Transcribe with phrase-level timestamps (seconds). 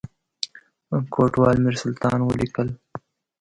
[1.13, 2.67] کوټوال میرسلطان ولیکل.